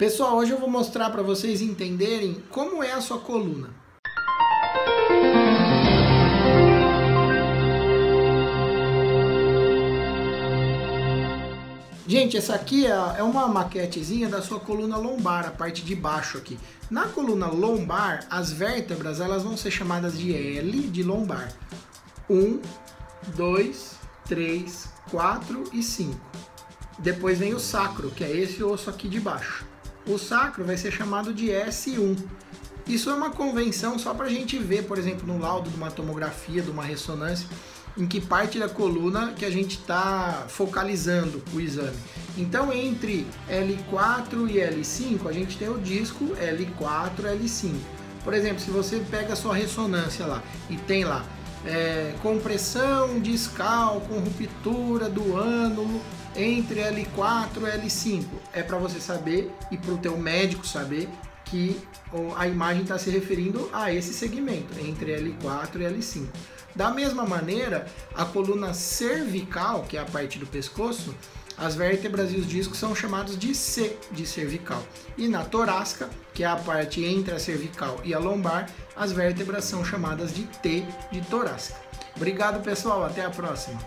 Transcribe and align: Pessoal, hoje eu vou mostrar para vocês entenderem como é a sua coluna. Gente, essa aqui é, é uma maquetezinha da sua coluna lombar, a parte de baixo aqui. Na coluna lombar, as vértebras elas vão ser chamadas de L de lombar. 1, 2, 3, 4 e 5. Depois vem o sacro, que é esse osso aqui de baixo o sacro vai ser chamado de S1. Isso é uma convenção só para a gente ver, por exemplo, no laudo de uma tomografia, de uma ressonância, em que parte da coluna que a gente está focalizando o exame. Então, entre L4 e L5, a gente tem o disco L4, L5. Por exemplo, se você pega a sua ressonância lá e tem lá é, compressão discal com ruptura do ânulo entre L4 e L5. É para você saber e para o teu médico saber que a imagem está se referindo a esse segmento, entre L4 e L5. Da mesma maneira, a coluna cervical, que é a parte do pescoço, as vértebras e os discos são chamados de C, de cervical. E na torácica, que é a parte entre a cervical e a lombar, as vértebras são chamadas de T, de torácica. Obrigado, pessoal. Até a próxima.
Pessoal, 0.00 0.38
hoje 0.38 0.50
eu 0.50 0.58
vou 0.58 0.70
mostrar 0.70 1.10
para 1.10 1.20
vocês 1.20 1.60
entenderem 1.60 2.42
como 2.48 2.82
é 2.82 2.90
a 2.90 3.02
sua 3.02 3.18
coluna. 3.18 3.68
Gente, 12.06 12.38
essa 12.38 12.54
aqui 12.54 12.86
é, 12.86 12.92
é 13.18 13.22
uma 13.22 13.46
maquetezinha 13.46 14.26
da 14.26 14.40
sua 14.40 14.58
coluna 14.58 14.96
lombar, 14.96 15.46
a 15.46 15.50
parte 15.50 15.84
de 15.84 15.94
baixo 15.94 16.38
aqui. 16.38 16.58
Na 16.90 17.06
coluna 17.06 17.48
lombar, 17.48 18.26
as 18.30 18.50
vértebras 18.50 19.20
elas 19.20 19.42
vão 19.42 19.54
ser 19.54 19.70
chamadas 19.70 20.18
de 20.18 20.34
L 20.34 20.80
de 20.88 21.02
lombar. 21.02 21.52
1, 22.30 22.58
2, 23.36 23.96
3, 24.26 24.88
4 25.10 25.64
e 25.74 25.82
5. 25.82 26.18
Depois 26.98 27.38
vem 27.38 27.52
o 27.52 27.60
sacro, 27.60 28.10
que 28.10 28.24
é 28.24 28.34
esse 28.34 28.64
osso 28.64 28.88
aqui 28.88 29.06
de 29.06 29.20
baixo 29.20 29.68
o 30.14 30.18
sacro 30.18 30.64
vai 30.64 30.76
ser 30.76 30.90
chamado 30.90 31.32
de 31.32 31.46
S1. 31.46 32.16
Isso 32.86 33.08
é 33.10 33.14
uma 33.14 33.30
convenção 33.30 33.98
só 33.98 34.12
para 34.12 34.26
a 34.26 34.30
gente 34.30 34.58
ver, 34.58 34.84
por 34.84 34.98
exemplo, 34.98 35.26
no 35.26 35.38
laudo 35.38 35.70
de 35.70 35.76
uma 35.76 35.90
tomografia, 35.90 36.60
de 36.60 36.70
uma 36.70 36.82
ressonância, 36.82 37.46
em 37.96 38.06
que 38.06 38.20
parte 38.20 38.58
da 38.58 38.68
coluna 38.68 39.32
que 39.32 39.44
a 39.44 39.50
gente 39.50 39.78
está 39.78 40.46
focalizando 40.48 41.42
o 41.52 41.60
exame. 41.60 41.96
Então, 42.36 42.72
entre 42.72 43.26
L4 43.48 44.48
e 44.48 44.54
L5, 44.54 45.28
a 45.28 45.32
gente 45.32 45.56
tem 45.56 45.68
o 45.68 45.78
disco 45.78 46.24
L4, 46.36 47.38
L5. 47.38 47.74
Por 48.24 48.34
exemplo, 48.34 48.60
se 48.60 48.70
você 48.70 49.02
pega 49.10 49.32
a 49.32 49.36
sua 49.36 49.54
ressonância 49.54 50.26
lá 50.26 50.42
e 50.68 50.76
tem 50.76 51.04
lá 51.04 51.24
é, 51.66 52.14
compressão 52.22 53.20
discal 53.20 54.00
com 54.02 54.18
ruptura 54.18 55.08
do 55.08 55.36
ânulo 55.36 56.00
entre 56.34 56.80
L4 56.80 57.58
e 57.58 57.78
L5. 57.78 58.24
É 58.52 58.62
para 58.62 58.78
você 58.78 59.00
saber 59.00 59.52
e 59.70 59.76
para 59.76 59.92
o 59.92 59.98
teu 59.98 60.16
médico 60.16 60.66
saber 60.66 61.08
que 61.44 61.80
a 62.36 62.46
imagem 62.46 62.82
está 62.82 62.96
se 62.96 63.10
referindo 63.10 63.68
a 63.72 63.92
esse 63.92 64.12
segmento, 64.12 64.78
entre 64.80 65.16
L4 65.16 65.76
e 65.76 65.98
L5. 65.98 66.26
Da 66.74 66.90
mesma 66.90 67.24
maneira, 67.24 67.86
a 68.14 68.24
coluna 68.24 68.72
cervical, 68.72 69.84
que 69.88 69.96
é 69.96 70.00
a 70.00 70.04
parte 70.04 70.38
do 70.38 70.46
pescoço, 70.46 71.14
as 71.60 71.74
vértebras 71.74 72.32
e 72.32 72.36
os 72.36 72.48
discos 72.48 72.78
são 72.78 72.94
chamados 72.94 73.38
de 73.38 73.54
C, 73.54 73.96
de 74.10 74.26
cervical. 74.26 74.82
E 75.16 75.28
na 75.28 75.44
torácica, 75.44 76.08
que 76.32 76.42
é 76.42 76.46
a 76.46 76.56
parte 76.56 77.04
entre 77.04 77.34
a 77.34 77.38
cervical 77.38 78.00
e 78.02 78.14
a 78.14 78.18
lombar, 78.18 78.68
as 78.96 79.12
vértebras 79.12 79.66
são 79.66 79.84
chamadas 79.84 80.34
de 80.34 80.44
T, 80.44 80.84
de 81.12 81.20
torácica. 81.20 81.78
Obrigado, 82.16 82.62
pessoal. 82.62 83.04
Até 83.04 83.22
a 83.22 83.30
próxima. 83.30 83.78